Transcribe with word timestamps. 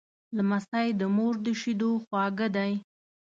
لمسی 0.37 0.87
د 0.99 1.01
مور 1.15 1.33
د 1.45 1.47
شیدو 1.61 1.91
خواږه 2.03 2.47
دی. 2.55 2.73